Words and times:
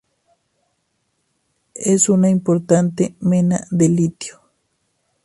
Es 1.75 2.09
una 2.09 2.27
importante 2.31 3.15
mena 3.19 3.67
de 3.69 3.87
litio. 3.87 4.41